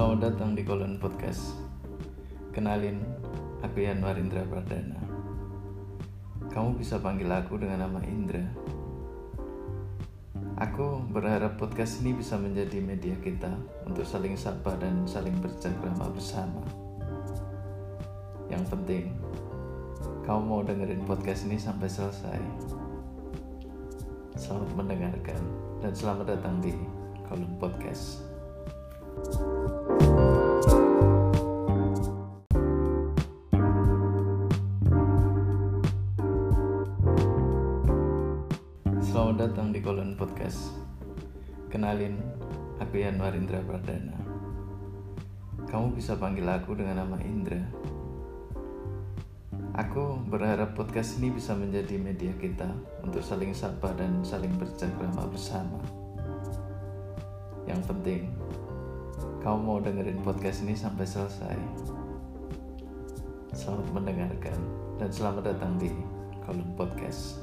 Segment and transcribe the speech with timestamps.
[0.00, 1.60] Selamat datang di Kolon Podcast.
[2.56, 3.04] Kenalin,
[3.60, 4.96] aku Yanwar Indra Pradana.
[6.48, 8.40] Kamu bisa panggil aku dengan nama Indra.
[10.56, 13.52] Aku berharap podcast ini bisa menjadi media kita
[13.84, 16.64] untuk saling sapa dan saling bercengkrama bersama.
[18.48, 19.12] Yang penting,
[20.24, 22.40] kamu mau dengerin podcast ini sampai selesai.
[24.32, 25.44] Selamat mendengarkan
[25.84, 26.72] dan selamat datang di
[27.28, 28.29] Kolom Podcast.
[39.02, 40.78] Selamat datang di Kolon Podcast.
[41.66, 42.22] Kenalin,
[42.78, 44.14] aku Yanwar Indra Pradana.
[45.66, 47.58] Kamu bisa panggil aku dengan nama Indra.
[49.74, 52.70] Aku berharap podcast ini bisa menjadi media kita
[53.02, 55.82] untuk saling sapa dan saling bercengkrama bersama.
[57.66, 58.22] Yang penting,
[59.40, 61.56] kamu mau dengerin podcast ini sampai selesai.
[63.56, 64.58] Selamat mendengarkan
[64.96, 65.90] dan selamat datang di
[66.46, 67.40] kolom podcast.